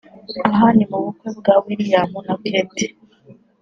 [0.49, 2.85] Aha ni mu bukwe bwa William na Kate